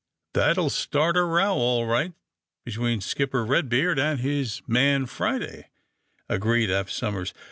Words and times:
* 0.19 0.33
^That'll 0.33 0.71
start 0.71 1.15
a 1.15 1.21
row, 1.21 1.53
all 1.53 1.85
right, 1.85 2.13
between 2.65 3.01
Skip 3.01 3.29
per 3.29 3.45
Redbeard 3.45 3.99
and 3.99 4.19
his 4.19 4.63
man, 4.67 5.05
Friday," 5.05 5.69
agreed 6.27 6.71
Eph 6.71 6.89
Somers. 6.89 7.35